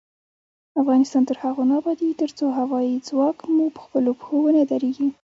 افغانستان 0.81 1.23
تر 1.29 1.37
هغو 1.43 1.63
نه 1.69 1.73
ابادیږي، 1.81 2.19
ترڅو 2.21 2.45
هوايي 2.59 2.93
ځواک 3.07 3.37
مو 3.55 3.65
پخپلو 3.77 4.11
پښو 4.19 4.35
ونه 4.43 4.61
دریږي. 4.71 5.09